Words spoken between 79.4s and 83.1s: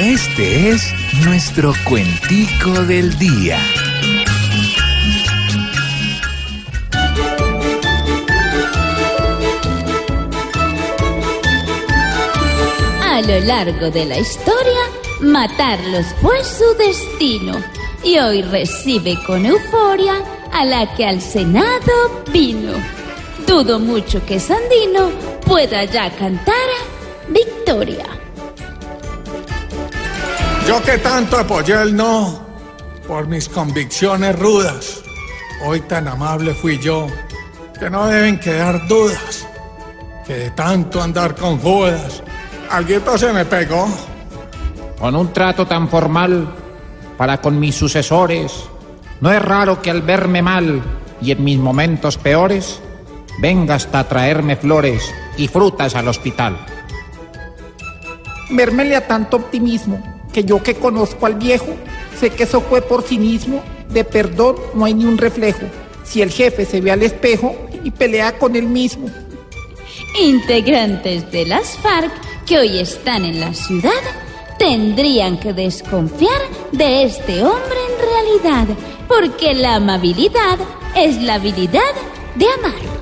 la amabilidad es la habilidad de amar.